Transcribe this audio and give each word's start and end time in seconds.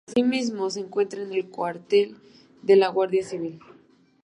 Asimismo 0.07 0.67
se 0.71 0.79
encuentra 0.79 1.21
el 1.21 1.45
cuartel 1.51 2.17
de 2.63 2.75
la 2.75 2.87
Guardia 2.87 3.23
Civil. 3.23 3.59